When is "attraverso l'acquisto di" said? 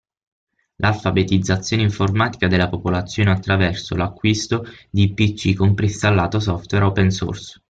3.29-5.13